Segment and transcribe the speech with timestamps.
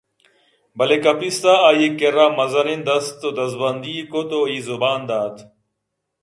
[0.77, 4.99] بلے کپیس ءَ آئی ءِ کرّا مزنیں دست ءُ دزبندی ئے کُت ءُ اے زبان
[5.09, 5.35] دات